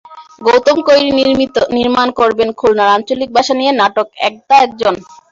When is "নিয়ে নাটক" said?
3.59-4.07